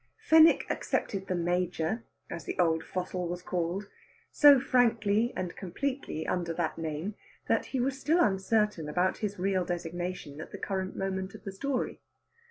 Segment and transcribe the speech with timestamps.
[0.17, 3.87] Fenwick accepted "the Major," as the old fossil was called,
[4.31, 7.13] so frankly and completely under that name
[7.47, 11.51] that he was still uncertain about his real designation at the current moment of the
[11.51, 12.01] story.